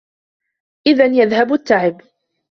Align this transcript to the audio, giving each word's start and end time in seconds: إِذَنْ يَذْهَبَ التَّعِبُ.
إِذَنْ 0.87 1.13
يَذْهَبَ 1.15 1.53
التَّعِبُ. 1.53 2.01